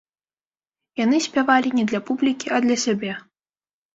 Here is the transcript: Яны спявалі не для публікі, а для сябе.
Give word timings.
Яны 1.03 1.17
спявалі 1.25 1.69
не 1.79 1.85
для 1.91 2.01
публікі, 2.09 2.47
а 2.57 2.61
для 2.65 2.77
сябе. 2.87 3.11